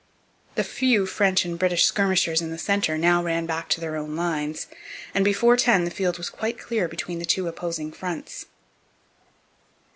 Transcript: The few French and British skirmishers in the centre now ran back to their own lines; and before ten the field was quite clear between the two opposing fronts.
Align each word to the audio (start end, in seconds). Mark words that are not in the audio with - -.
The 0.55 0.63
few 0.63 1.05
French 1.05 1.45
and 1.45 1.59
British 1.59 1.83
skirmishers 1.85 2.41
in 2.41 2.49
the 2.49 2.57
centre 2.57 2.97
now 2.97 3.21
ran 3.23 3.45
back 3.45 3.69
to 3.69 3.79
their 3.79 3.95
own 3.95 4.15
lines; 4.15 4.65
and 5.13 5.23
before 5.23 5.55
ten 5.55 5.83
the 5.83 5.91
field 5.91 6.17
was 6.17 6.31
quite 6.31 6.57
clear 6.57 6.87
between 6.87 7.19
the 7.19 7.23
two 7.25 7.47
opposing 7.47 7.91
fronts. 7.91 8.47